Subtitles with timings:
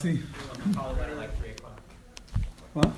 [0.00, 0.22] See.
[2.72, 2.88] What?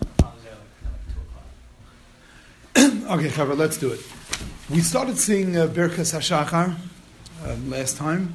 [2.77, 3.55] Okay, cover.
[3.55, 4.01] Let's do it.
[4.69, 6.77] We started seeing uh, Birkas Hashachar
[7.43, 8.35] uh, last time,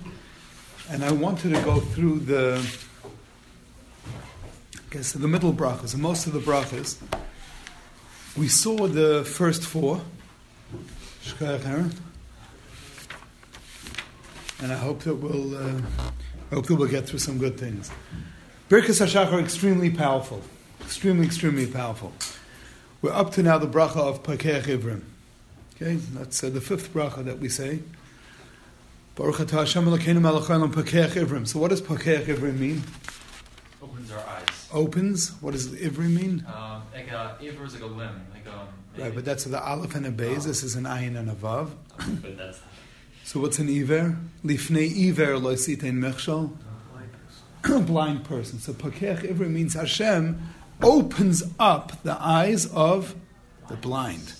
[0.89, 2.67] and I wanted to go through the,
[4.73, 6.97] I guess, the middle brachas, and most of the brachas.
[8.35, 10.01] We saw the first four,
[14.59, 15.81] and I hope that we'll, uh,
[16.49, 17.91] I hope that we'll get through some good things.
[18.75, 20.41] Birkas Hashachar are extremely powerful,
[20.81, 22.11] extremely, extremely powerful.
[23.01, 24.99] We're up to now the bracha of Pakeach Ivrim.
[25.77, 27.79] Okay, that's uh, the fifth bracha that we say.
[29.15, 31.47] Baruch atah Hashem Elokeinu melech haolam Pakeach Ivrim.
[31.47, 32.83] So what does Pakeach Ivrim mean?
[33.81, 34.69] opens our eyes.
[34.73, 35.29] Opens.
[35.39, 36.45] What does Ivrim mean?
[36.45, 38.67] Um, like a Ivor is like a limb, like um.
[38.97, 40.43] Right, but that's the aleph and a beis.
[40.43, 41.69] This is an ayin and a vav.
[41.97, 42.59] but that's
[43.23, 44.17] So what's an iver?
[44.43, 46.51] Lifnei iver lo sitein mechshol.
[47.85, 48.59] Blind person.
[48.59, 50.39] So Pakeach Ivrim means Hashem
[50.81, 53.15] opens up the eyes of
[53.67, 54.33] the blind.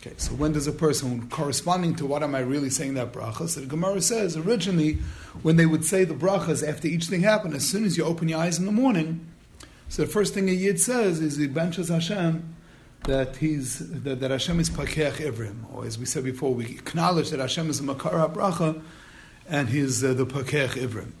[0.00, 3.48] Okay, so when does a person, corresponding to what am I really saying that bracha?
[3.48, 4.98] So the Gemara says originally,
[5.42, 8.28] when they would say the brachas after each thing happened, as soon as you open
[8.28, 9.26] your eyes in the morning,
[9.88, 12.54] so the first thing a yid says is he benches Hashem
[13.04, 17.30] that he's that, that Hashem is pakeach ivrim, or as we said before, we acknowledge
[17.30, 18.80] that Hashem is a makara bracha,
[19.48, 21.12] and he's uh, the pakeach ivrim.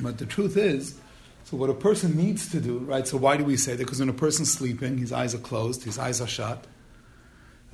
[0.00, 0.98] But the truth is,
[1.44, 3.06] so what a person needs to do, right?
[3.06, 3.84] So why do we say that?
[3.84, 6.66] Because when a person's sleeping, his eyes are closed, his eyes are shut.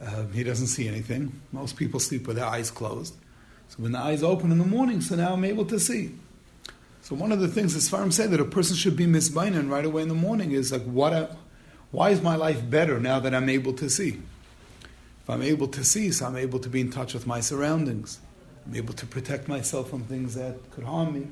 [0.01, 1.41] Uh, he doesn't see anything.
[1.53, 3.15] Most people sleep with their eyes closed.
[3.69, 6.15] So when the eyes open in the morning, so now I'm able to see.
[7.03, 9.69] So one of the things as far as say that a person should be misbainan
[9.69, 11.13] right away in the morning is like, what?
[11.13, 11.29] I,
[11.91, 14.21] why is my life better now that I'm able to see?
[15.23, 18.21] If I'm able to see, so I'm able to be in touch with my surroundings.
[18.67, 21.27] I'm able to protect myself from things that could harm me.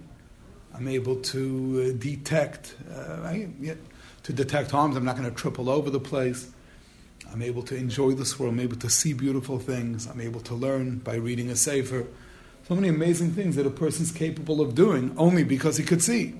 [0.75, 3.75] I'm able to uh, detect, uh, I, yeah,
[4.23, 4.97] to detect harms.
[4.97, 6.51] I'm not going to triple over the place.
[7.33, 8.55] I'm able to enjoy this world.
[8.55, 10.07] I'm able to see beautiful things.
[10.07, 12.07] I'm able to learn by reading a sefer.
[12.69, 16.35] So many amazing things that a person's capable of doing only because he could see.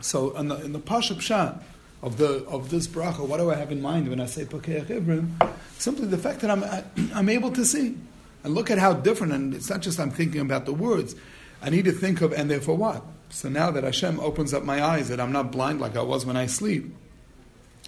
[0.00, 1.60] So in the, in the Pasha Pshat
[2.02, 4.86] of, the, of this bracha, what do I have in mind when I say Pakeach
[4.86, 5.30] Ivrim?
[5.78, 6.84] Simply the fact that I'm, I,
[7.14, 7.96] I'm able to see.
[8.44, 11.16] And look at how different, and it's not just I'm thinking about the words.
[11.60, 13.02] I need to think of, and therefore what?
[13.30, 16.24] So now that Hashem opens up my eyes, that I'm not blind like I was
[16.24, 16.94] when I sleep.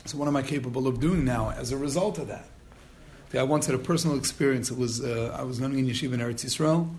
[0.04, 2.46] So what am I capable of doing now as a result of that?
[3.32, 4.70] I once had a personal experience.
[4.70, 6.92] It was uh, I was learning in yeshiva in Eretz Yisrael,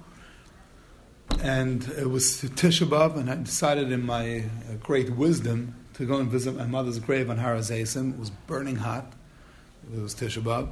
[1.44, 6.18] and it was Tisha B'av, and I decided in my uh, great wisdom to go
[6.18, 8.14] and visit my mother's grave on Har HaZeisim.
[8.14, 9.12] It was burning hot.
[9.94, 10.70] It was Tisha B'av.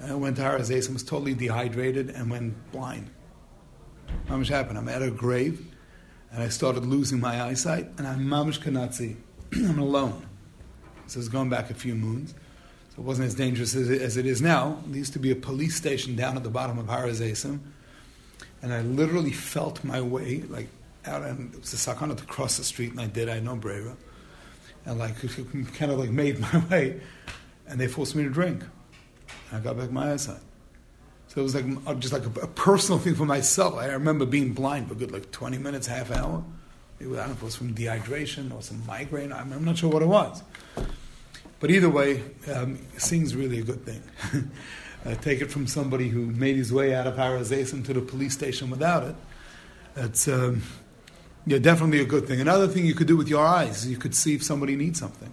[0.00, 3.08] And I went to Har HaZeisim, was totally dehydrated, and went blind.
[4.28, 4.78] How much happened.
[4.78, 5.71] I'm at her grave,
[6.32, 9.16] and I started losing my eyesight, and I mamish cannot see.
[9.52, 10.26] I'm alone.
[11.06, 12.34] So it's going back a few moons.
[12.90, 14.82] So it wasn't as dangerous as it, as it is now.
[14.86, 17.60] There used to be a police station down at the bottom of Har HaZeisim,
[18.62, 20.68] and I literally felt my way, like,
[21.04, 23.56] out, and it was a sakana to cross the street, and I did, I no
[23.56, 23.94] brera.
[24.86, 25.16] And, like,
[25.74, 27.00] kind of, like, made my way,
[27.66, 28.62] and they forced me to drink.
[29.50, 30.40] And I got back my eyesight.
[31.32, 33.76] So it was like just like a, a, personal thing for myself.
[33.76, 36.44] I remember being blind for good like 20 minutes, half hour.
[37.00, 39.32] I don't know if it was from dehydration or some migraine.
[39.32, 40.42] I'm, I'm not sure what it was.
[41.58, 42.22] But either way,
[42.52, 44.02] um, seeing's really a good thing.
[45.06, 48.02] uh, take it from somebody who made his way out of Har HaZeisim to the
[48.02, 49.16] police station without it.
[49.96, 50.60] It's um,
[51.46, 52.42] yeah, definitely a good thing.
[52.42, 55.32] Another thing you could do with your eyes you could see if somebody needs something.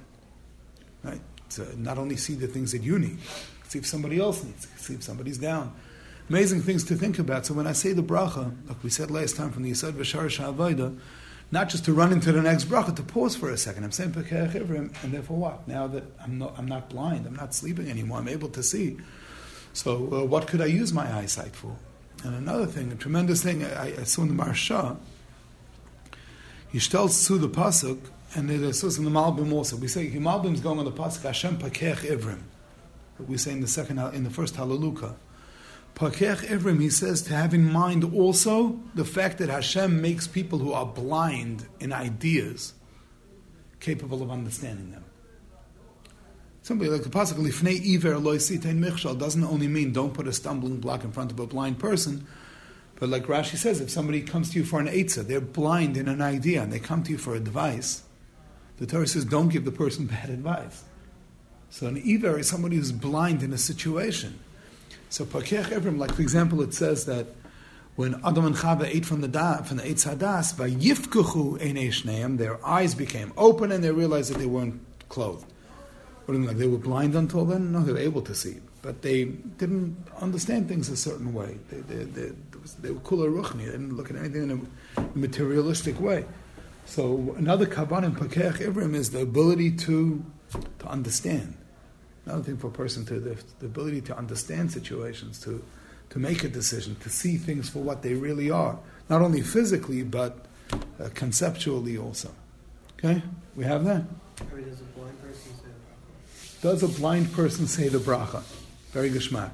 [1.03, 1.19] Right?
[1.55, 3.17] To not only see the things that you need,
[3.67, 5.75] see if somebody else needs, see if somebody's down
[6.29, 7.45] amazing things to think about.
[7.45, 10.38] So when I say the bracha, like we said last time from the Yesod V'Shoresh
[10.38, 10.97] Ha'avodah,
[11.51, 13.84] not just to run into the next bracha, to pause for a second.
[13.84, 15.67] I'm saying Ivrim, and therefore what?
[15.67, 18.97] Now that I'm not, I'm not blind, I'm not sleeping anymore, I'm able to see.
[19.73, 21.75] So uh, what could I use my eyesight for?
[22.23, 24.97] And another thing, a tremendous thing I, I saw in the Marsha,
[26.72, 28.00] Yishtel to the Pasuk,
[28.35, 29.76] and there's in the Malbim also.
[29.78, 32.41] We say, Malbim's going on the Pasuk, Hashem Pekech Ivrim.
[33.28, 35.16] We say in the second, in the first Hallelujah.
[35.99, 40.59] Pakech Ivrim, he says to have in mind also the fact that Hashem makes people
[40.59, 42.73] who are blind in ideas
[43.81, 45.03] capable of understanding them.
[46.61, 50.31] Somebody like the pasuk Lifnei Iver Loi Sitein Michshal doesn't only mean don't put a
[50.31, 52.25] stumbling block in front of a blind person,
[52.95, 56.07] but like Rashi says, if somebody comes to you for an eitzah, they're blind in
[56.07, 58.03] an idea, and they come to you for advice,
[58.78, 60.85] the Torah says don't give the person bad advice.
[61.69, 64.40] So an Iver is somebody who's blind in a situation.
[65.09, 67.28] So Pakech Ivrim, like for example, it says that
[67.96, 71.90] when Adam and Chava ate from the da, from the Eitz Hadas, by Yifkuchu Einei
[71.90, 74.79] Shneim, their eyes became open and they realized that they weren't
[75.09, 75.46] clothed.
[76.26, 77.72] What do you mean, like they were blind until then?
[77.72, 81.58] No, they were able to see, but they didn't understand things a certain way.
[81.72, 82.32] They, they, they,
[82.79, 83.66] they were kula ruchni.
[83.66, 86.26] They didn't look at anything in a materialistic way.
[86.85, 90.23] So another kavan in Pakech Ivrim is the ability to
[90.79, 91.55] to understand.
[92.25, 95.63] Another thing for a person to the, the ability to understand situations, to
[96.09, 98.79] to make a decision, to see things for what they really are,
[99.09, 102.31] not only physically but uh, conceptually also.
[102.97, 103.21] Okay,
[103.55, 104.03] we have that.
[104.51, 105.69] Or does a blind person say
[106.61, 108.43] the Does a blind person say the bracha?
[108.91, 109.51] Very geschmack.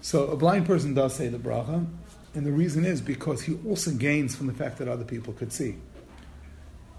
[0.00, 1.86] So a blind person does say the bracha,
[2.34, 5.52] and the reason is because he also gains from the fact that other people could
[5.52, 5.76] see.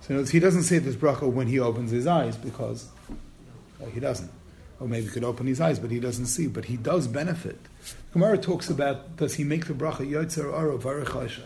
[0.01, 2.87] So in other words, he doesn't say this bracha when he opens his eyes because
[3.79, 4.29] well, he doesn't.
[4.83, 6.47] Or maybe he could open his eyes, but he doesn't see.
[6.47, 7.57] But he does benefit.
[8.11, 11.45] Gemara talks about does he make the bracha yotzer aro varechasha?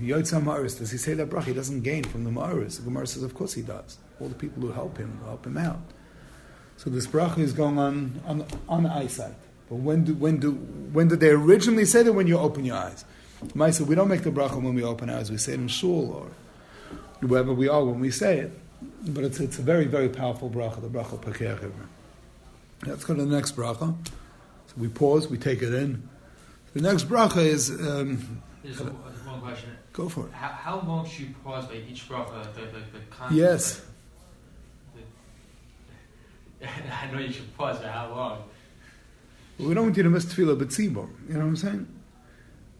[0.00, 1.46] Yotzer ma'aris, does he say that bracha?
[1.46, 2.76] He doesn't gain from the ma'aris.
[2.76, 3.98] The Gemara says, of course he does.
[4.20, 5.80] All the people who help him help him out.
[6.76, 9.34] So this bracha is going on on, on eyesight.
[9.68, 12.12] But when do when do when did they originally say that?
[12.12, 13.04] When you open your eyes.
[13.48, 15.28] Maisa, we don't make the bracha when we open our eyes.
[15.28, 18.52] We say it in shul or wherever we are when we say it.
[19.08, 21.72] But it's, it's a very, very powerful bracha, the bracha Pakeach Ivrim.
[22.86, 23.94] Let's go to the next bracha.
[24.68, 26.08] So we pause, we take it in.
[26.74, 28.92] The next bracha is, um, There's one
[29.26, 29.70] one question.
[29.92, 30.32] go for it.
[30.32, 32.42] How, how long should you pause by each bracha?
[32.54, 33.82] The, the, the concept Yes.
[36.60, 36.66] the-
[37.02, 38.44] I know you should pause, but how long?
[39.58, 41.08] We don't want you to miss tefillah b'tzibor.
[41.28, 41.86] You know what I'm saying?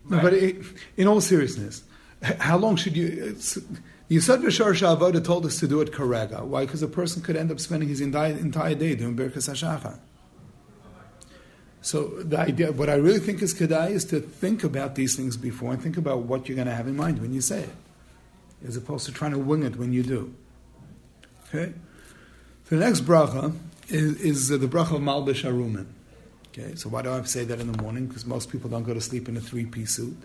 [0.09, 0.57] No, but it,
[0.97, 1.83] in all seriousness,
[2.23, 3.37] how long should you?
[4.11, 6.43] It's, Yesod V'Shoresh Ha'avodah told us to do it karega.
[6.43, 6.67] Why?
[6.67, 10.01] Because a person could end up spending his entire, entire day doing Birkas HaShachar.
[11.83, 15.37] So the idea, what I really think is kedai is to think about these things
[15.37, 17.75] before and think about what you're going to have in mind when you say it,
[18.67, 20.35] as opposed to trying to wing it when you do.
[21.49, 21.73] Okay.
[22.69, 23.57] The next bracha
[23.89, 25.87] is, is the bracha of Malbish Arumin.
[26.49, 28.07] Okay, so why do I say that in the morning?
[28.07, 30.17] Because most people don't go to sleep in a three-piece suit.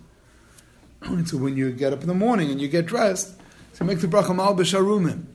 [1.26, 3.36] so when you get up in the morning and you get dressed,
[3.76, 5.26] so make the bracha Malbish Arumin.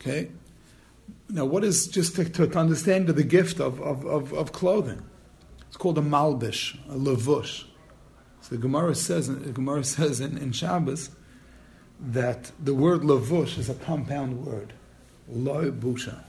[0.00, 0.30] Okay.
[1.28, 5.02] Now, what is just to, to understand the gift of, of, of, of clothing?
[5.66, 7.64] It's called a malbish, a levush.
[8.42, 11.10] So the Gemara says, the Gemara says in, in Shabbos
[12.00, 14.72] that the word levush is a compound word,
[15.28, 16.22] loy busha.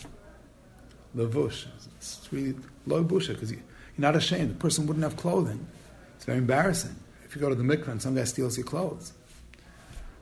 [1.15, 1.67] Levush,
[1.97, 2.55] it's really
[2.87, 4.49] loy busha because you, you're not ashamed.
[4.49, 5.67] The person wouldn't have clothing.
[6.15, 6.95] It's very embarrassing.
[7.23, 9.13] If you go to the mikvah and some guy steals your clothes,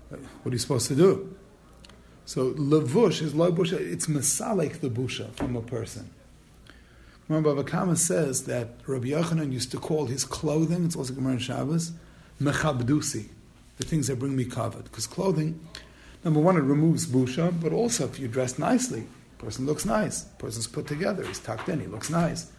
[0.09, 1.35] what are you supposed to do?
[2.25, 3.79] So levush is loy busha.
[3.79, 6.09] It's masalik the busha from a person.
[7.27, 11.33] Remember, Bava Kama says that Rabbi Yochanan used to call his clothing, it's also Gemara
[11.33, 11.91] in Shabbos,
[12.41, 13.27] mechabdusi,
[13.77, 14.85] the things that bring me covered.
[14.85, 15.59] Because clothing,
[16.23, 19.07] number one, it removes busha, but also if you dress nicely,
[19.39, 22.49] person looks nice, person's put together, he's tucked in, he looks nice.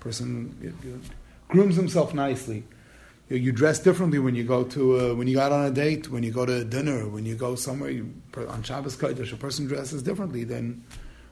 [0.00, 1.00] Person you,
[1.48, 2.64] grooms himself nicely.
[3.36, 6.10] You, dress differently when you go to uh, when you go out on a date,
[6.10, 9.32] when you go to dinner, when you go somewhere you, on Shabbos Kodesh.
[9.32, 10.84] A person dresses differently than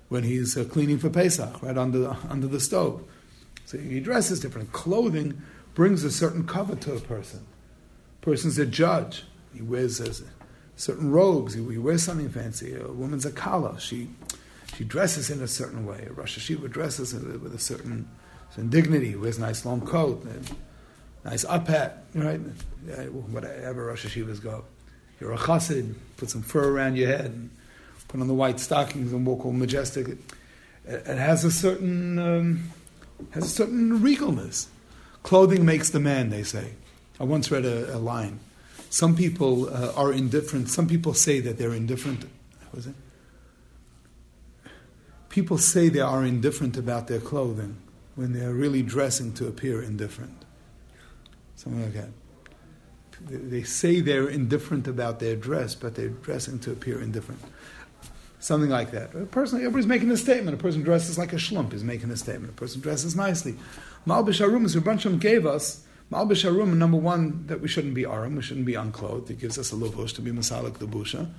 [0.08, 3.04] when he's uh, cleaning for Pesach, right under the, under the stove.
[3.66, 4.72] So he dresses different.
[4.72, 5.42] Clothing
[5.74, 7.46] brings a certain cover to a person.
[8.22, 9.24] Person's a judge.
[9.54, 10.12] He wears uh,
[10.76, 11.54] certain robes.
[11.54, 12.74] He, he wears something fancy.
[12.74, 13.78] A woman's a kala.
[13.78, 14.08] She
[14.76, 16.06] she dresses in a certain way.
[16.08, 18.08] A Rosh Hashiva dresses with a certain,
[18.50, 19.14] certain dignity.
[19.14, 20.69] Wears a nice long coat, a
[21.24, 22.38] nice up hat, right?
[22.38, 24.64] Whatever Rosh Hashivas go.
[25.20, 25.94] You're a chassid.
[26.16, 27.26] Put some fur around your head.
[27.26, 27.50] And,
[28.10, 30.08] put on the white stockings and walk all majestic.
[30.08, 30.18] It,
[30.84, 32.70] it has a certain um,
[33.30, 34.66] has a certain regalness.
[35.22, 36.72] Clothing makes the man, they say.
[37.20, 38.40] I once read a, a line.
[38.88, 40.68] Some people uh, are indifferent.
[40.70, 42.22] Some people say that they're indifferent.
[42.22, 42.94] What was it?
[45.28, 47.76] People say they are indifferent about their clothing
[48.16, 50.44] when they're really dressing to appear indifferent.
[51.60, 52.08] Something like that.
[53.50, 57.38] They, say they're indifferent about their dress, but they're dressing to appear indifferent.
[58.38, 59.14] Something like that.
[59.14, 60.54] A person, everybody's making a statement.
[60.54, 62.54] A person dresses like a schlump is making a statement.
[62.54, 63.56] A person dresses nicely.
[64.06, 68.36] Malbish Arum, as Rabbansham gave us, Malbish Arum, number one, that we shouldn't be arum,
[68.36, 69.30] we shouldn't be unclothed.
[69.30, 71.30] It gives us a lavush to be masalik the busha.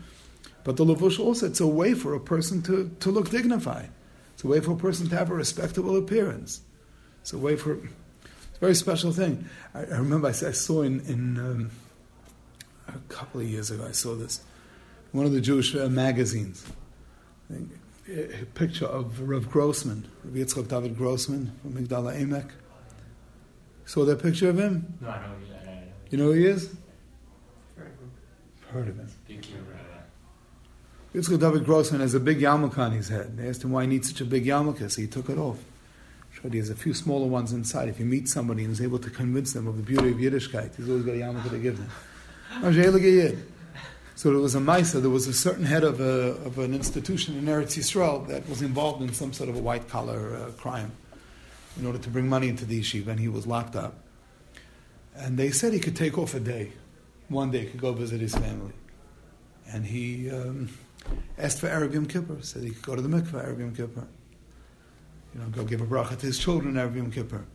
[0.63, 3.89] But the lavush also, it's a way for a person to, to look dignified.
[4.35, 6.61] It's a way for a person to have a respectable appearance.
[7.21, 7.79] It's a way for,
[8.62, 9.50] very special thing.
[9.75, 11.72] I, I remember I, I saw in, in um,
[12.88, 14.41] a couple of years ago, I saw this,
[15.12, 16.65] one of the Jewish uh, magazines
[18.10, 22.50] a picture of Rav Grossman, Rav Yitzchak David Grossman from Migdal HaEmek.
[23.86, 24.98] Saw that picture of him?
[25.01, 25.24] No, I know.
[25.24, 25.82] I know.
[26.10, 26.75] You know who he is?
[27.75, 28.74] Very good.
[28.74, 29.08] Heard of him.
[29.27, 29.80] Big kid, right?
[31.13, 33.38] Yitzchak David Grossman has a big yarmulke on his head.
[33.38, 35.58] They asked him why he needs such a big yarmulke, so he took it off.
[36.50, 37.88] He has a few smaller ones inside.
[37.88, 40.75] If you meet somebody and is able to convince them of the beauty of Yiddishkeit,
[40.75, 41.89] he's always got a yarmulke to give them.
[44.13, 47.36] So there was a Maisa, there was a certain head of, a, of an institution
[47.38, 50.91] in Eretz Yisrael that was involved in some sort of a white collar uh, crime
[51.79, 53.95] in order to bring money into the yeshiva, and he was locked up.
[55.15, 56.74] And they said he could take off a day.
[57.29, 58.74] One day he could go visit his family.
[59.67, 60.69] And he um,
[61.38, 64.07] asked for Erev Yom Kippur, said he could go to the mikveh Erev Yom Kippur.
[65.33, 67.45] You know, go give a bracha to his children Erev Yom Kippur.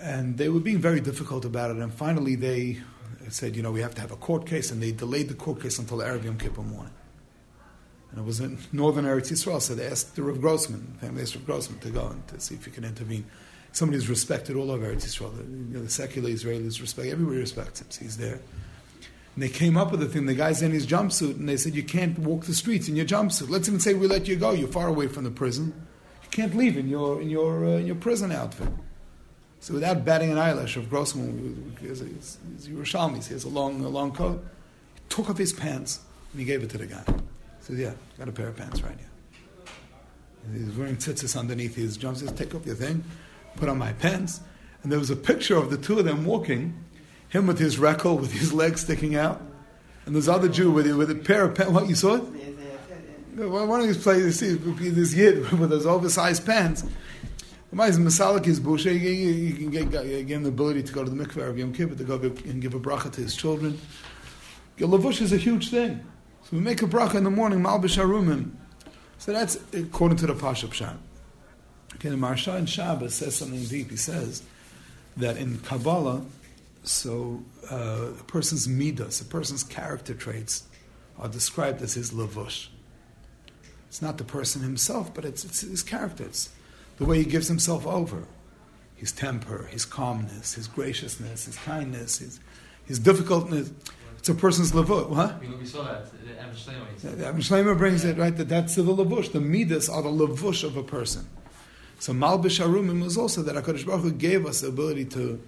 [0.00, 2.78] And they were being very difficult about it, and finally they
[3.28, 5.62] said, you know, we have to have a court case, and they delayed the court
[5.62, 6.92] case until Erev Yom Kippur morning.
[8.10, 11.34] And it was in northern Eretz Yisrael, so they asked the Rav Grossman, family asked
[11.34, 13.24] Rav Grossman to go and to see if he can intervene.
[13.72, 15.36] Somebody who's respected all over Eretz Yisrael.
[15.36, 18.40] The, you know, the secular Israelis respect, everybody respects him, so he's there.
[19.34, 21.74] And they came up with the thing, the guy's in his jumpsuit, and they said,
[21.74, 23.48] you can't walk the streets in your jumpsuit.
[23.48, 25.72] Let's even say we let you go, you're far away from the prison.
[26.24, 28.68] You can't leave in your, in your, uh, in your prison outfit.
[29.60, 32.02] So without batting an eyelash of Grossman, he's
[32.68, 34.44] Yerushalmi, he has a long, a long coat,
[34.94, 36.00] he took off his pants
[36.32, 37.02] and he gave it to the guy.
[37.06, 37.14] He
[37.60, 39.08] said, yeah, got a pair of pants right here.
[40.52, 42.20] He's wearing tzitzis underneath his jumpsuit.
[42.20, 43.04] He says, take off your thing,
[43.56, 44.40] put on my pants.
[44.82, 46.84] And there was a picture of the two of them walking,
[47.30, 49.40] him with his reckle, with his legs sticking out,
[50.04, 51.72] and this other Jew with, with a pair of pants.
[51.72, 52.24] What, you saw it?
[53.34, 56.84] One of these places, this yid with his oversized pants.
[57.72, 58.94] Is Masalik is busha.
[58.94, 62.04] You can get, again the ability to go to the mikveh of Yom Kippur to
[62.04, 63.80] go and give a bracha to his children.
[64.78, 66.04] Lavush is a huge thing.
[66.44, 68.52] So we make a bracha in the morning, Malbish Harumim.
[69.18, 70.96] So that's according to the Pasha Pshat.
[71.96, 73.90] Okay, the Maharsha in Shabbos says something deep.
[73.90, 74.44] He says
[75.16, 76.22] that in Kabbalah,
[76.84, 80.64] so uh, a person's midas, a person's character traits,
[81.18, 82.68] are described as his lavush.
[83.94, 86.24] It's not the person himself, but it's, it's his character.
[86.24, 86.50] It's
[86.96, 88.24] the way he gives himself over,
[88.96, 92.40] his temper, his calmness, his graciousness, his kindness, his,
[92.86, 93.70] his difficultness.
[94.18, 95.10] It's a person's lavut.
[95.10, 95.40] What?
[95.40, 96.06] We saw that.
[96.56, 97.04] Shleimah.
[97.04, 99.30] Even Shleimah brings it right that that's the lavush.
[99.30, 101.28] The midas are the lavush of a person.
[102.00, 105.40] So Malbish Harumim was also that Hakadosh Baruch Hu gave us the ability to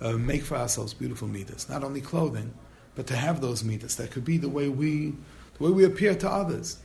[0.00, 2.52] uh, make for ourselves beautiful midas, not only clothing,
[2.96, 3.94] but to have those midas.
[3.94, 5.14] That could be the way we,
[5.56, 6.78] the way we appear to others.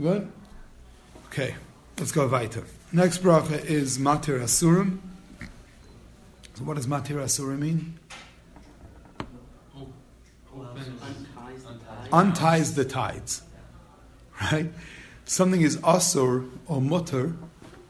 [0.00, 0.30] Good.
[1.26, 1.54] Okay.
[1.98, 2.64] Let's go weiter.
[2.92, 4.98] Next bracha is Matir Asurim.
[6.54, 7.98] So what does Matir Asurim mean?
[12.12, 13.42] Unties the tides.
[14.40, 14.72] Right?
[15.24, 17.34] Something is asur or mutter.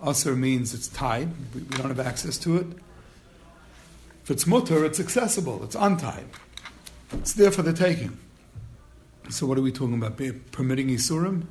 [0.02, 1.31] Asur means it's tied.
[1.54, 2.66] We, we don't have access to it.
[4.23, 5.64] If it's mutter, it's accessible.
[5.64, 6.26] It's untied.
[7.12, 8.19] It's there for the taking.
[9.31, 10.16] So what are we talking about?
[10.52, 11.47] Permitting Isurim?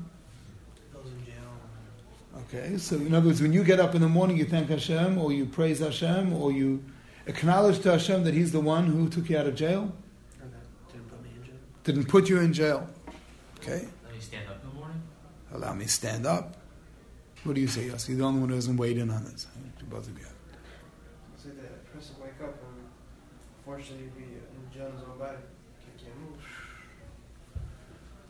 [2.56, 5.18] Okay, so in other words, when you get up in the morning, you thank Hashem,
[5.18, 6.84] or you praise Hashem, or you
[7.25, 9.92] acknowledge to Hashem that He's the one who took you out of jail.
[10.92, 11.56] Didn't put me in jail.
[11.84, 12.88] Didn't put you in jail.
[13.58, 13.88] Okay.
[14.03, 15.01] Let me stand up in the morning.
[15.51, 16.58] Allow me stand up.
[17.44, 18.10] What do you say, Yossi?
[18.10, 19.48] You're the only one who doesn't weigh in on this.
[19.89, 20.25] Both of you.
[20.25, 22.86] I say that a person wake up and
[23.58, 25.38] unfortunately be in jail in his own body.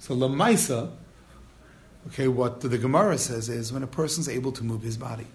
[0.03, 0.91] So Lamaisa,
[2.09, 5.27] okay, what the Gemara says is when a person's able to move his body.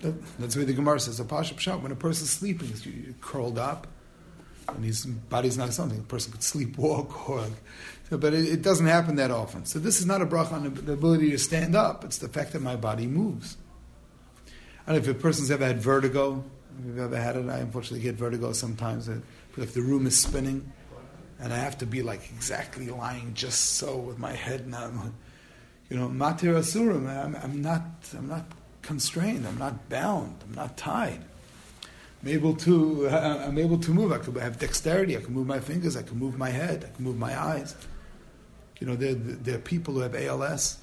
[0.00, 1.20] That- That's way the Gemara says.
[1.20, 2.88] A pasha pshat, when a person's sleeping, he's
[3.20, 3.88] curled up,
[4.68, 5.98] and his body's not something.
[5.98, 7.44] A person could sleepwalk, or,
[8.08, 9.66] so, but it, it doesn't happen that often.
[9.66, 12.06] So this is not a bracha on the, ability to stand up.
[12.06, 13.58] It's the fact that my body moves.
[14.86, 16.42] And if a person's ever had vertigo,
[16.78, 19.10] if you've ever had it, I unfortunately get vertigo sometimes.
[19.10, 19.18] I
[19.52, 20.72] feel the room is spinning,
[21.40, 24.90] and I have to be like exactly lying just so with my head now.
[25.88, 27.08] You know, matir asurim.
[27.08, 27.82] I'm, I'm not.
[28.16, 28.44] I'm not
[28.82, 29.46] constrained.
[29.46, 30.36] I'm not bound.
[30.44, 31.24] I'm not tied.
[32.22, 33.08] I'm able to.
[33.08, 34.12] I'm able to move.
[34.12, 35.16] I could have dexterity.
[35.16, 35.96] I can move my fingers.
[35.96, 36.84] I can move my head.
[36.84, 37.74] I can move my eyes.
[38.80, 40.78] You know, there, there are people who have ALS.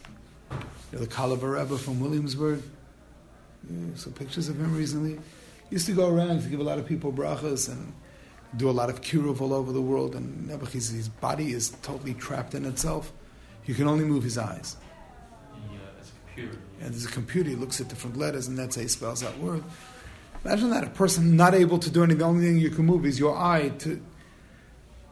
[0.52, 0.58] You
[0.94, 2.62] know, the Kalavar Rebbe from Williamsburg.
[3.70, 5.14] Yeah, some pictures of him recently.
[5.70, 7.94] He used to go around to give a lot of people brachas and
[8.58, 10.16] do a lot of kiruv all over the world.
[10.16, 13.12] And Nebuch, his, his body is totally trapped in itself.
[13.64, 14.78] He can only move his eyes.
[16.00, 16.58] It's a computer.
[16.82, 19.38] And there's a computer, he looks at different letters, and that's how he spells that
[19.40, 19.64] word.
[20.44, 23.06] Imagine that a person not able to do anything, the only thing you can move
[23.06, 24.00] is your eye to,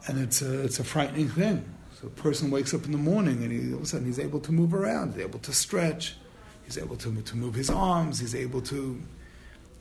[0.06, 1.64] and it's a, it's a frightening thing.
[2.00, 4.20] So a person wakes up in the morning and he, all of a sudden he's
[4.20, 6.16] able to move around, he's able to stretch,
[6.64, 9.00] he's able to, to move his arms, he's able to,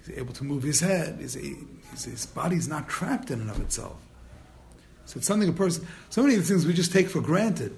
[0.06, 1.20] He's able to move his head.
[1.20, 3.98] His, his, his body's not trapped in and of itself.
[5.06, 7.76] So it's something a person, so many of the things we just take for granted.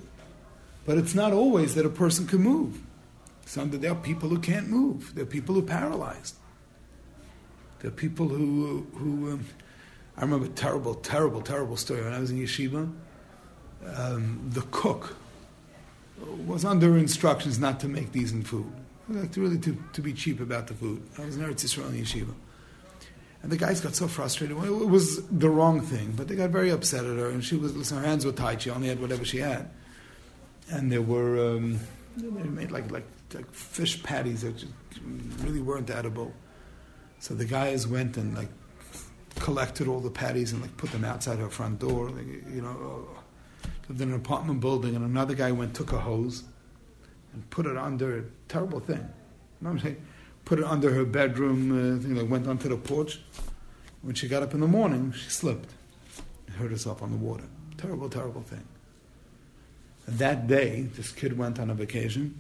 [0.86, 2.80] But it's not always that a person can move.
[3.46, 5.14] Some, there are people who can't move.
[5.16, 6.36] There are people who are paralyzed.
[7.80, 9.46] There are people who, who um,
[10.18, 12.92] I remember a terrible, terrible, terrible story when I was in yeshiva.
[13.96, 15.16] Um, the cook
[16.46, 18.72] was under instructions not to make decent food.
[19.08, 21.02] Like really to, to be cheap about the food.
[21.18, 22.34] I was in Eretz Yisrael in yeshiva.
[23.44, 24.58] And the guys got so frustrated.
[24.58, 27.30] Well, it was the wrong thing, but they got very upset at her.
[27.30, 28.64] And she was, listen, her hands were tied.
[28.64, 29.70] She only had whatever she had.
[30.72, 31.80] And there were, um,
[32.18, 34.66] they made like, like, like fish patties that
[35.44, 36.34] really weren't edible.
[37.20, 38.50] So the guys went and like
[39.36, 42.10] collected all the patties and like put them outside her front door.
[42.10, 43.08] Like, you know,
[43.88, 46.44] lived in an apartment building, and another guy went took a hose
[47.36, 48.98] and put it under a terrible thing.
[48.98, 50.02] You know I'm saying?
[50.46, 53.20] Put it under her bedroom uh, thing that went onto the porch.
[54.02, 55.74] When she got up in the morning, she slipped,
[56.48, 57.44] and hurt herself on the water.
[57.78, 58.64] Terrible, terrible thing.
[60.08, 62.40] And that day, this kid went on a vacation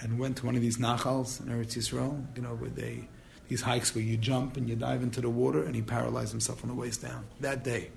[0.00, 3.08] and went to one of these nachals in Eretz Yisrael, you know, where they
[3.48, 6.64] these hikes where you jump and you dive into the water, and he paralyzed himself
[6.64, 7.24] on the waist down.
[7.40, 7.90] That day,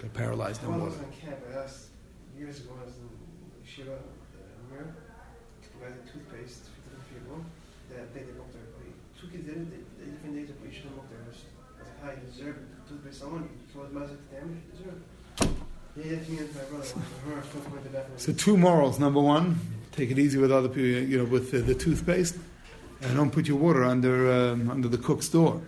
[0.00, 0.96] got paralyzed in When I water.
[0.98, 1.86] was in camp, I asked
[2.38, 3.08] years ago, I was in
[3.66, 4.94] Shiva, uh, Amir,
[5.77, 5.77] we had a
[6.10, 7.38] toothpaste for different people.
[7.90, 8.62] That day they looked there.
[9.20, 11.10] Two kids did it, they, they different days, but you shouldn't look.
[11.10, 11.42] I was
[12.02, 12.56] hi, you deserve.
[12.88, 15.58] Toothpaste, someone, caused massive damage, deserve the.
[18.16, 18.98] So two morals.
[19.00, 19.58] Number one,
[19.92, 22.36] take it easy with other people, you know, with uh, the toothpaste,
[23.02, 25.60] and don't put your water under um, under the cook's door.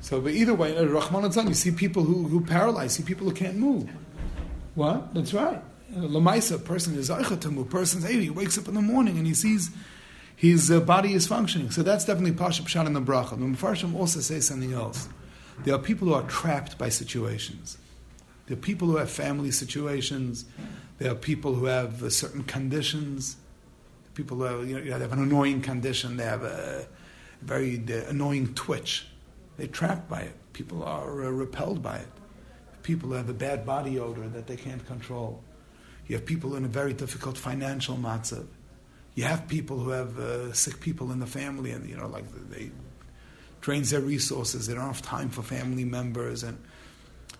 [0.00, 3.34] So, but either way, uh, Rahman you see people who who paralyzed, see people who
[3.34, 3.88] can't move.
[4.74, 5.14] What?
[5.14, 5.60] That's right.
[5.94, 7.70] Lamaisa, person is move.
[7.70, 9.70] Person's hey, he wakes up in the morning and he sees
[10.36, 11.70] his uh, body is functioning.
[11.70, 13.30] So that's definitely pasha pshat in the bracha.
[13.30, 15.08] The Mepharshim also say something else.
[15.64, 17.78] There are people who are trapped by situations.
[18.46, 20.44] There are people who have family situations.
[20.98, 23.36] There are people who have uh, certain conditions.
[24.14, 26.16] People who have, you know, they have an annoying condition.
[26.16, 26.86] They have a
[27.42, 29.06] very uh, annoying twitch.
[29.56, 30.34] They're trapped by it.
[30.52, 32.08] People are uh, repelled by it.
[32.82, 35.42] People have a bad body odor that they can't control.
[36.06, 38.46] You have people in a very difficult financial matzav.
[39.14, 42.24] You have people who have uh, sick people in the family, and you know, like
[42.50, 42.70] they
[43.60, 44.66] drains their resources.
[44.66, 46.58] They don't have time for family members, and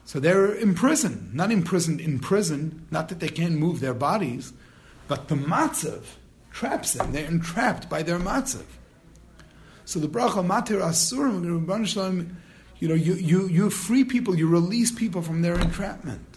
[0.05, 1.35] so they're imprisoned.
[1.35, 2.87] Not imprisoned in prison.
[2.91, 4.53] Not that they can't move their bodies,
[5.09, 6.05] but the matzav
[6.51, 7.13] traps them.
[7.13, 8.65] They're entrapped by their matzav.
[9.85, 12.35] So the bracha matir asurim,
[12.79, 16.34] you know, you, you, you free people, you release people from their entrapment.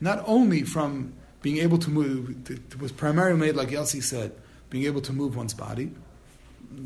[0.00, 4.32] Not only from being able to move, it was primarily made, like Yossi said,
[4.70, 5.90] being able to move one's body,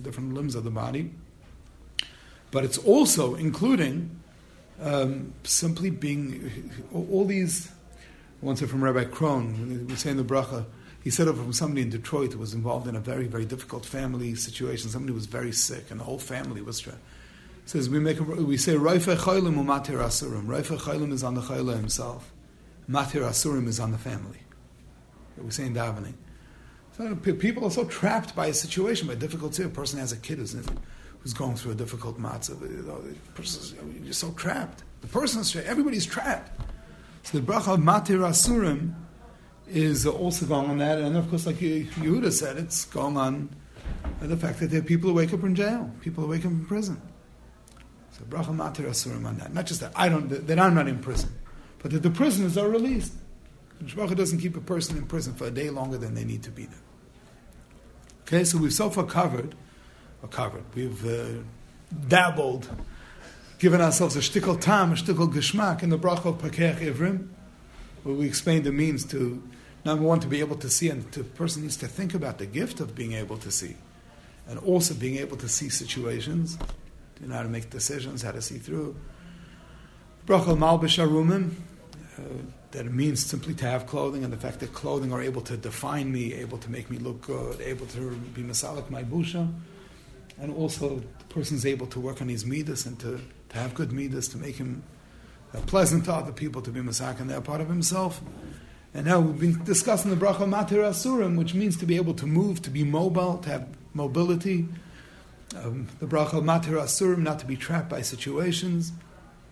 [0.03, 1.11] different limbs of the body,
[2.51, 4.21] but it's also including
[4.81, 7.71] um, simply being all these.
[8.55, 10.65] Said from Rabbi Krohn, we say in the bracha,
[11.05, 13.85] he said it from somebody in Detroit who was involved in a very, very difficult
[13.85, 14.89] family situation.
[14.89, 16.81] Somebody was very sick, and the whole family was.
[16.81, 16.95] Tra-
[17.67, 20.47] says we make a, we say Raifa Chaylim Matir Asurim.
[20.47, 22.33] Raifa Chaylim is on the Chayla himself.
[22.91, 24.41] Matir Asurim is on the family.
[25.39, 26.15] We say in davening.
[26.97, 29.59] So people are so trapped by a situation, by a difficult.
[29.59, 30.57] A person has a kid who's,
[31.21, 32.61] who's going through a difficult matzav.
[32.61, 34.83] You know, the person's, you're so trapped.
[35.01, 35.69] The person's trapped.
[35.69, 36.61] Everybody's trapped.
[37.23, 38.95] So the bracha of Matir Asurim
[39.69, 43.49] is also going on that, and of course, like Yehuda said, it's going on
[44.21, 46.51] the fact that there are people who wake up in jail, people who wake up
[46.51, 47.01] in prison.
[48.11, 49.55] So bracha matir asurim on that.
[49.55, 51.31] Not just that I don't, that I'm not in prison,
[51.81, 53.15] but that the prisoners are released.
[53.83, 56.51] Bracha doesn't keep a person in prison for a day longer than they need to
[56.51, 56.79] be there.
[58.23, 59.55] Okay, so we've so far covered,
[60.23, 61.41] or covered, we've uh,
[62.07, 62.69] dabbled,
[63.59, 67.29] given ourselves a shtickle tam, a shtickle geschmack in the bracha of Pakech Ivrim,
[68.03, 69.43] where we explained the means to
[69.85, 72.47] number one to be able to see, and the person needs to think about the
[72.47, 73.77] gift of being able to see,
[74.47, 76.59] and also being able to see situations,
[77.17, 78.95] to know how to make decisions, how to see through.
[80.27, 81.55] Bracha malbish arumim,
[82.19, 82.23] uh,
[82.73, 85.57] that it means simply to have clothing, and the fact that clothing are able to
[85.57, 89.53] define me, able to make me look good, able to be masalik my busha,
[90.41, 93.21] and also the person's able to work on his midas and to,
[93.51, 94.83] to have good midas to make him
[95.55, 98.21] uh, pleasant to other people, to be masak and they're part of himself.
[98.95, 102.27] And now we've been discussing the bracha matir asurim, which means to be able to
[102.27, 104.67] move, to be mobile, to have mobility.
[105.57, 108.93] Um, the bracha matir asurim, not to be trapped by situations,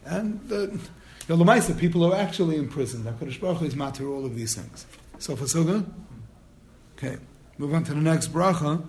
[0.04, 0.80] and the
[1.28, 3.04] know, Lamaisa, people are actually imprisoned.
[3.04, 4.86] HaKadosh Baruch Hu is matir all of these things.
[5.18, 5.90] So for so good?
[6.96, 7.18] Okay.
[7.58, 8.84] Move on to the next bracha,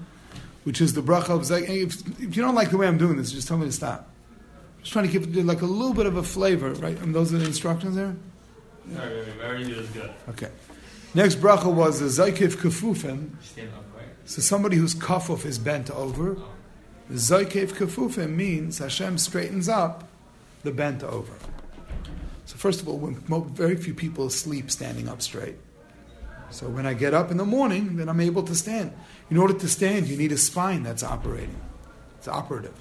[0.63, 1.69] which is the bracha of Zaykev.
[1.69, 4.08] If, if you don't like the way I'm doing this, just tell me to stop.
[4.78, 6.97] I'm just trying to give it like a little bit of a flavor, right?
[7.02, 8.15] And those are the instructions there?
[8.86, 10.12] Very, very, very good.
[10.30, 10.49] Okay.
[11.13, 13.32] Next bracha was the Zaykev Kafufim.
[14.25, 16.38] So somebody whose kafuf is bent over.
[16.38, 16.52] Oh.
[17.12, 20.08] Zaykev Kafufim means Hashem straightens up
[20.62, 21.34] the bent over.
[22.60, 22.98] First of all,
[23.54, 25.56] very few people sleep standing up straight.
[26.50, 28.91] So when I get up in the morning, then I'm able to stand.
[29.30, 31.56] In order to stand, you need a spine that's operating.
[32.17, 32.74] It's operative.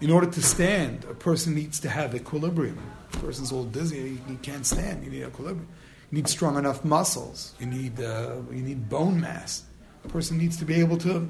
[0.00, 2.78] In order to stand, a person needs to have equilibrium.
[3.12, 5.04] A person's all dizzy, he, can't stand.
[5.04, 5.68] You need equilibrium.
[6.10, 7.52] You need strong enough muscles.
[7.60, 9.64] You need uh, you need bone mass.
[10.06, 11.28] A person needs to be able to, in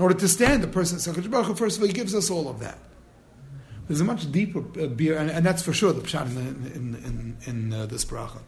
[0.00, 0.98] order to stand, the person.
[0.98, 2.78] So Hakadosh Baruch first of all, he gives us all of that.
[3.88, 6.94] There's a much deeper uh, beer, and, and that's for sure the pshat in, in,
[7.04, 8.40] in, in uh, this bracha.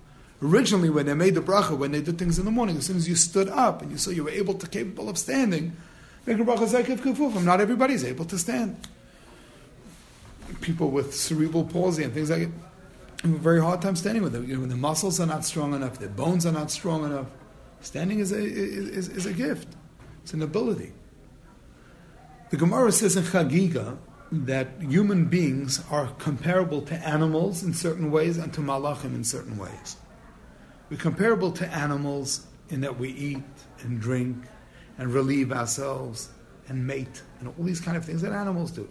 [0.42, 2.96] Originally, when they made the bracha, when they did things in the morning, as soon
[2.96, 5.76] as you stood up and you saw you were able to, capable of standing,
[6.26, 7.44] make a bracha zakev kufufim.
[7.44, 8.76] Not everybody's able to stand.
[10.60, 12.50] People with cerebral palsy and things like it
[13.22, 14.48] have a very hard time standing with them.
[14.48, 17.26] You know, when the muscles are not strong enough, their bones are not strong enough.
[17.80, 19.68] Standing is a, is, is a gift.
[20.22, 20.92] It's an ability.
[22.50, 23.98] The Gemara says in Chagiga
[24.30, 29.56] that human beings are comparable to animals in certain ways and to malachim in certain
[29.56, 29.96] ways.
[30.90, 33.42] We're comparable to animals in that we eat
[33.80, 34.36] and drink
[34.98, 36.30] and relieve ourselves
[36.68, 38.88] and mate and all these kind of things that animals do.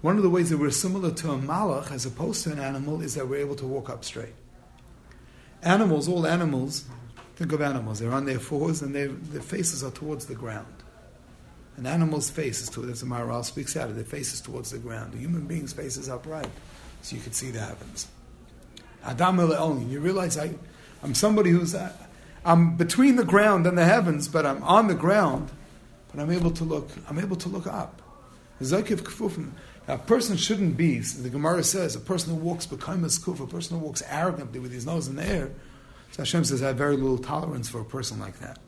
[0.00, 3.02] One of the ways that we're similar to a malach as opposed to an animal
[3.02, 4.34] is that we're able to walk up straight.
[5.62, 6.86] Animals, all animals,
[7.36, 10.81] think of animals, they're on their fours and their, their faces are towards the ground.
[11.76, 14.70] An animal's face is towards, as the Maharal speaks out, of, their face is towards
[14.70, 15.14] the ground.
[15.14, 16.48] A human being's face is upright,
[17.00, 18.08] so you can see the heavens.
[19.04, 19.84] Adam only.
[19.86, 20.54] You realize I,
[21.02, 21.92] I'm somebody who's, uh,
[22.44, 25.50] I'm between the ground and the heavens, but I'm on the ground,
[26.12, 28.02] but I'm able to look, I'm able to look up.
[29.88, 33.78] A person shouldn't be, the Gemara says, a person who walks bekaimas kuf, a person
[33.78, 35.50] who walks arrogantly with his nose in the air.
[36.12, 38.58] So Hashem says, I have very little tolerance for a person like that.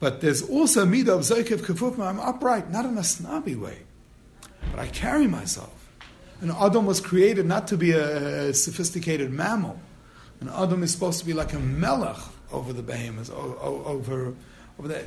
[0.00, 2.04] But there's also midah of zakev kafufim.
[2.04, 3.80] I'm upright, not in a snobby way,
[4.70, 5.88] but I carry myself.
[6.40, 9.78] And Adam was created not to be a sophisticated mammal.
[10.40, 12.16] And Adam is supposed to be like a melech
[12.50, 14.34] over the behemoths, over
[14.78, 15.06] over the.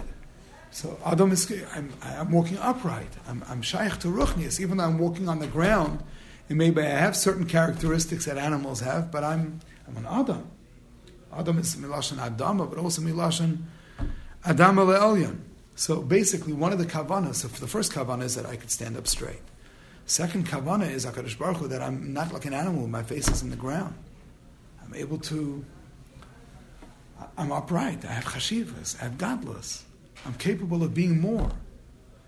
[0.70, 1.52] So Adam is.
[1.74, 3.10] I'm, I'm walking upright.
[3.28, 6.04] I'm, I'm shaykh to ruchnias, even though I'm walking on the ground.
[6.50, 10.52] And maybe I have certain characteristics that animals have, but I'm I'm an Adam.
[11.36, 13.64] Adam is milashon Adama, but also milashon
[14.46, 15.40] Adam Elyon.
[15.76, 18.98] So basically, one of the kavanas, so the first kavana is that I could stand
[18.98, 19.42] up straight.
[20.06, 22.88] Second kavana is Hakadosh Baruch Hu, that I'm not like an animal.
[22.88, 23.96] My face is in the ground.
[24.84, 25.64] I'm able to.
[27.38, 28.04] I'm upright.
[28.04, 29.00] I have chashivas.
[29.00, 29.86] I have godless.
[30.26, 31.52] I'm capable of being more.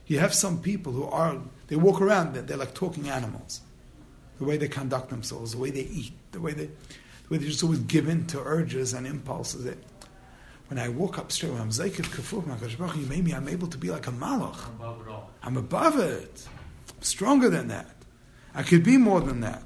[0.07, 1.37] You have some people who are.
[1.67, 2.33] They walk around.
[2.33, 3.61] They're, like talking animals.
[4.39, 7.49] The way they conduct themselves, the way they eat, the way they, the way they're
[7.49, 9.65] just always given to urges and impulses.
[9.65, 9.77] That
[10.67, 13.33] when I walk up straight, when I'm Zaykif Kafur, Baruch you made me.
[13.33, 14.67] I'm able to be like a malach.
[14.67, 15.29] Above it all.
[15.43, 16.47] I'm above it.
[16.95, 17.95] I'm stronger than that.
[18.53, 19.63] I could be more than that.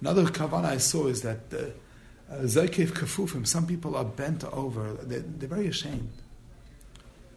[0.00, 5.20] Another kavanah I saw is that uh, Zaykif Kafufim, some people are bent over, they're,
[5.20, 6.12] they're very ashamed.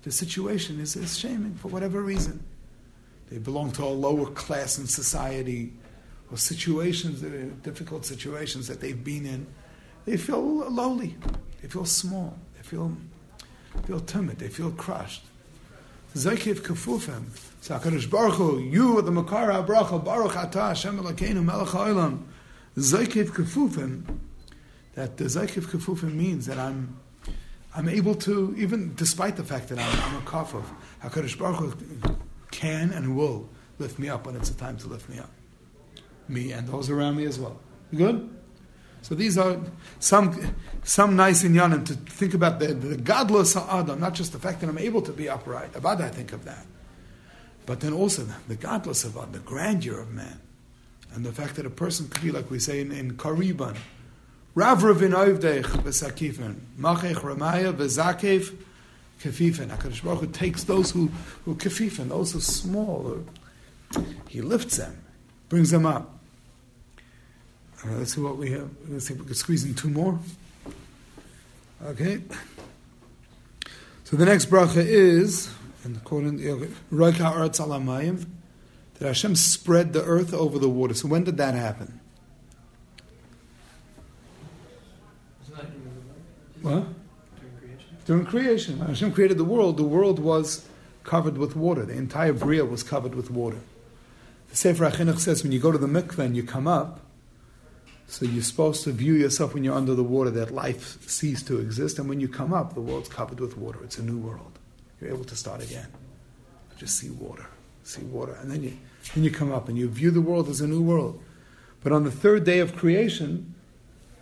[0.03, 2.43] The situation is, is shaming for whatever reason.
[3.29, 5.73] They belong to a lower class in society,
[6.31, 7.21] or situations,
[7.61, 9.47] difficult situations that they've been in.
[10.05, 11.15] They feel lowly,
[11.61, 12.37] they feel small,
[12.69, 12.95] feel,
[13.87, 15.23] feel timid, they feel crushed.
[16.13, 17.25] Zakiv kafufim.
[17.61, 22.23] So HaKadosh Baruch Hu, you are the Makar HaBracha, Baruch Atah, Hashem Elokeinu, Melech HaOlam.
[22.77, 24.03] Zakiv kafufim.
[24.93, 26.97] That the Zakiv kafufim means that I'm,
[27.75, 30.65] I'm able to, even despite the fact that I'm, I'm a kafuf,
[31.03, 32.17] HaKadosh Baruch Hu
[32.51, 35.31] can and will lift me up when it's a time to lift me up.
[36.27, 37.59] Me and those around me as well.
[37.95, 38.29] Good?
[39.01, 39.57] So these are
[39.99, 44.61] some some nice inyanim to think about the, the godless Adam, not just the fact
[44.61, 45.75] that I'm able to be upright.
[45.75, 46.65] About I think of that.
[47.65, 50.39] But then also the, godless of God, the grandeur of man.
[51.13, 53.77] And the fact that a person could be, like we say in, in Kariban,
[54.55, 58.55] Rav Ravin Ovdech v'sakifin, Machech Ramaya v'zakev
[59.21, 59.69] kafifin.
[59.69, 61.11] HaKadosh Baruch Hu takes those who,
[61.45, 63.23] who kafifin, those who small,
[64.27, 64.97] he lifts them,
[65.49, 66.18] brings them up.
[67.85, 68.69] Uh, let's see what we have.
[68.87, 70.19] Let's see if we can squeeze in two more.
[71.83, 72.21] Okay.
[74.03, 78.25] So the next bracha is, and according to Roika Eretz Alamayim,
[78.95, 80.93] that Hashem spread the earth over the water.
[80.93, 81.99] So when did that happen?
[86.61, 86.83] What?
[87.39, 87.97] During creation.
[88.05, 88.79] During creation.
[88.79, 90.67] When Hashem created the world, the world was
[91.03, 91.85] covered with water.
[91.85, 93.59] The entire Bria was covered with water.
[94.49, 96.99] The Sefer HaChinuch says when you go to the mikveh and you come up,
[98.09, 101.59] so you're supposed to view yourself when you're under the water that life ceased to
[101.59, 103.79] exist, and when you come up, the world's covered with water.
[103.83, 104.57] It's a new world.
[104.99, 105.87] You're able to start again.
[106.77, 107.45] Just see water,
[107.83, 108.77] see water, and then you
[109.13, 111.21] then you come up and you view the world as a new world.
[111.83, 113.53] But on the third day of creation,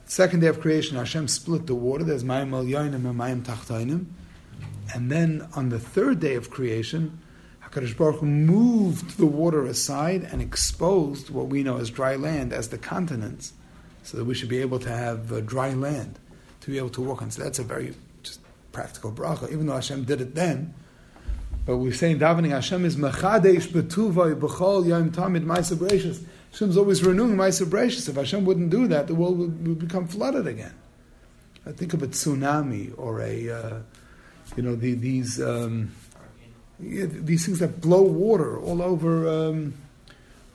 [0.05, 2.03] second day of creation, Hashem split the water.
[2.03, 4.05] There's Mayim al and Mayim Tachtainim.
[4.93, 7.19] And then on the third day of creation,
[7.63, 12.53] HaKadosh Baruch Hu moved the water aside and exposed what we know as dry land
[12.53, 13.53] as the continents,
[14.07, 16.17] so that we should be able to have uh, dry land
[16.61, 17.29] to be able to walk on.
[17.29, 17.93] So that's a very
[18.23, 18.39] just
[18.71, 20.73] practical bracha, even though Hashem did it then.
[21.65, 26.21] But we're saying davening Hashem is mechadesh betuvay b'chol yom tamid ma'aser gracious.
[26.51, 28.07] Hashem's always renewing ma'aser gracious.
[28.07, 30.73] If Hashem wouldn't do that, the world would, would become flooded again.
[31.65, 33.79] I think of a tsunami or a, uh,
[34.55, 35.91] you know, the, these um,
[36.79, 39.27] yeah, these things that blow water all over.
[39.27, 39.73] Um,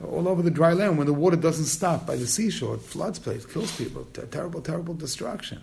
[0.01, 3.19] all over the dry land, when the water doesn't stop by the seashore, it floods
[3.19, 5.61] place, kills people, terrible, terrible destruction.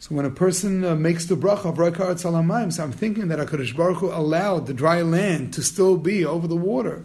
[0.00, 3.40] So when a person uh, makes the bracha of Raikar Salamayim, so I'm thinking that
[3.40, 7.04] HaKadosh Baruch Hu allowed the dry land to still be over the water.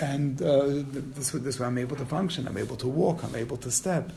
[0.00, 3.56] And uh, this, this way I'm able to function, I'm able to walk, I'm able
[3.58, 4.10] to step.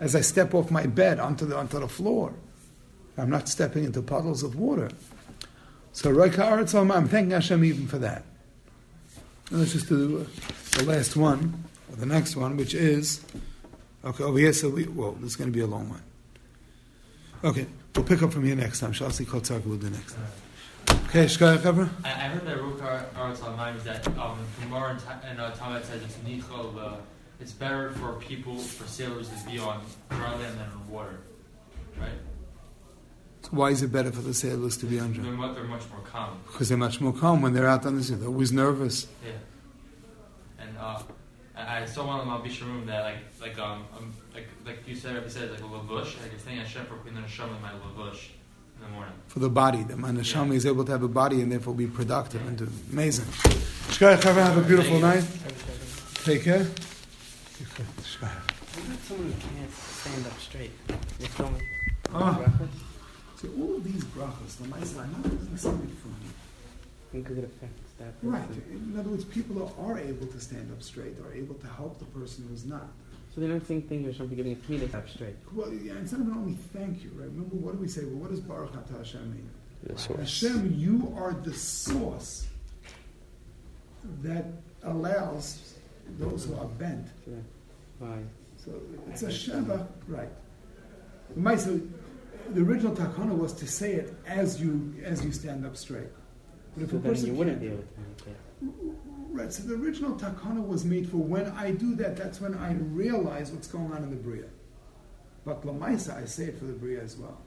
[0.00, 2.34] As I step off my bed onto the, onto the floor,
[3.16, 4.90] I'm not stepping into puddles of water.
[5.92, 8.24] So Raikar Salamayim, I'm thanking Hashem even for that.
[9.50, 10.26] And let's just do
[10.72, 13.24] the last one, or the next one, which is,
[14.04, 16.02] okay, over here, so we, well, this is going to be a long one.
[17.42, 18.92] Okay, we'll pick up from here next time.
[18.92, 20.26] Shall see Kotzak will do next time.
[21.06, 21.88] Okay, Shkaya Chaver?
[22.04, 26.02] I, I heard that Rukar Aratz al is that um, Gemara and uh, Talmud says
[26.02, 26.96] it's nichol, uh,
[27.40, 29.80] it's better for people, for sailors to be on
[30.10, 31.20] dry land than on water,
[31.98, 32.10] right?
[33.48, 35.24] So why is it better for the sailors to be on dry?
[35.24, 36.38] They're, mu- they're much more calm.
[36.46, 38.14] Because they're much more calm when they're out on the sea.
[38.14, 39.06] They're always nervous.
[39.24, 39.30] Yeah.
[40.58, 41.00] And uh,
[41.56, 44.86] I, I saw one of them on Bisharum that like like um, um like like
[44.86, 46.20] you said you said like a lavush.
[46.20, 48.28] Like it's thanking Hashem for putting the neshama in my lavush
[48.76, 49.14] in the morning.
[49.28, 50.54] For the body, the man neshama Yeah.
[50.54, 53.24] is able to have a body and therefore be productive and do amazing.
[53.94, 55.24] Shkaya Chaver, have a beautiful night.
[56.24, 56.64] Take care.
[56.64, 58.28] Shkaya.
[58.28, 60.70] What about someone who can't stand up straight?
[61.18, 61.60] What's going on?
[62.12, 62.87] Ah.
[63.38, 63.40] Brachas?
[63.40, 66.30] So all of these brachas, the Maisa, I'm not doing something from you.
[67.12, 68.30] Think it affects that person.
[68.30, 68.48] Right.
[68.70, 71.98] In other words, people who are able to stand up straight are able to help
[71.98, 72.88] the person who's not.
[73.34, 75.10] So they don't think thank you Hashem for giving it to me to stand up
[75.10, 75.36] straight.
[75.52, 77.28] Well, yeah, instead of only thank you, right?
[77.28, 78.04] Remember, what do we say?
[78.04, 79.48] Well, what does Baruch Atah Hashem mean?
[79.84, 80.18] The source.
[80.18, 82.48] Hashem, you are the source
[84.22, 84.46] that
[84.82, 85.74] allows
[86.18, 87.06] those who are bent.
[87.98, 88.18] Why?
[88.56, 88.72] So
[89.10, 90.28] it's a Sheva, right.
[92.54, 96.08] The original takana was to say it as you as you stand up straight.
[96.74, 98.96] But if So a person you wouldn't be able to.
[99.30, 102.72] Right, so the original takana was made for when I do that, that's when I
[102.72, 104.46] realize what's going on in the Bria.
[105.44, 107.38] But Lamaisa, I say it for the Bria as well.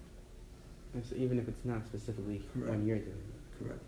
[1.03, 2.69] So even if it's not specifically Correct.
[2.69, 3.63] when you're doing it.
[3.63, 3.81] Correct.